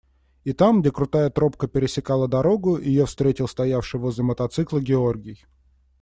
И 0.45 0.51
там, 0.53 0.81
где 0.81 0.89
крутая 0.91 1.29
тропка 1.29 1.67
пересекала 1.67 2.27
дорогу, 2.27 2.79
ее 2.79 3.05
встретил 3.05 3.47
стоявший 3.47 3.99
возле 3.99 4.23
мотоцикла 4.23 4.79
Георгий. 4.81 5.45